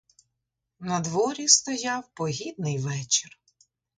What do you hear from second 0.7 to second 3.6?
Надворі стояв погідний вечір.